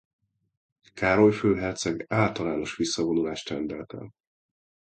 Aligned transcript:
Károly 0.93 1.31
főherceg 1.31 2.05
általános 2.07 2.75
visszavonulást 2.75 3.49
rendelt 3.49 3.93
el. 3.93 4.13